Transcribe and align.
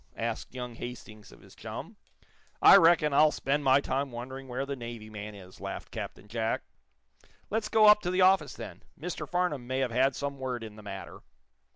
asked 0.17 0.55
young 0.55 0.73
Hastings 0.73 1.31
of 1.31 1.41
his 1.41 1.53
chum. 1.53 1.95
"I 2.59 2.75
reckon 2.75 3.13
I'll 3.13 3.29
spend 3.29 3.63
my 3.63 3.79
time 3.79 4.11
wondering 4.11 4.47
where 4.47 4.65
the 4.65 4.75
Navy 4.75 5.11
man 5.11 5.35
is," 5.35 5.61
laughed 5.61 5.91
Captain 5.91 6.27
Jack. 6.27 6.63
"Let's 7.51 7.69
go 7.69 7.85
up 7.85 8.01
to 8.01 8.09
the 8.09 8.21
office, 8.21 8.55
then. 8.55 8.81
Mr. 8.99 9.29
Farnum 9.29 9.67
may 9.67 9.77
have 9.77 9.91
had 9.91 10.15
some 10.15 10.39
word 10.39 10.63
in 10.63 10.75
the 10.75 10.81
matter." 10.81 11.19